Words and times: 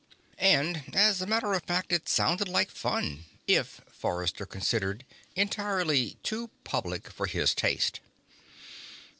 And, 0.39 0.95
as 0.95 1.21
a 1.21 1.27
matter 1.27 1.53
of 1.53 1.61
fact, 1.61 1.93
it 1.93 2.09
sounded 2.09 2.47
like 2.47 2.71
fun 2.71 3.25
if, 3.45 3.81
Forrester 3.87 4.47
considered, 4.47 5.05
entirely 5.35 6.17
too 6.23 6.49
public 6.63 7.11
for 7.11 7.27
his 7.27 7.53
taste. 7.53 7.99